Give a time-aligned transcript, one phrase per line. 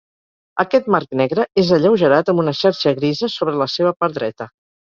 [0.61, 4.53] Aquest marc negre és alleugerat amb una xarxa grisa sobre la seva part dreta.